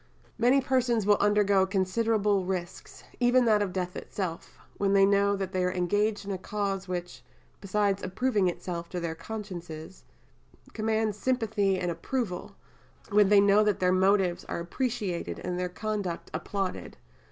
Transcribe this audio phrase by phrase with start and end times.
[0.39, 5.51] Many persons will undergo considerable risks, even that of death itself, when they know that
[5.51, 7.21] they are engaged in a cause which,
[7.61, 10.03] besides approving itself to their consciences,
[10.73, 12.55] commands sympathy and approval,
[13.09, 16.97] when they know that their motives are appreciated and their conduct applauded.